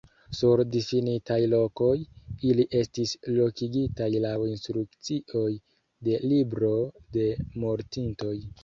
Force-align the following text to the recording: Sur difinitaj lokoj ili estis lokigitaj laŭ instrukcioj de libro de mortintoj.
Sur 0.35 0.61
difinitaj 0.75 1.37
lokoj 1.51 1.89
ili 2.53 2.65
estis 2.81 3.13
lokigitaj 3.35 4.09
laŭ 4.27 4.33
instrukcioj 4.55 5.47
de 6.09 6.21
libro 6.35 6.75
de 7.19 7.33
mortintoj. 7.65 8.39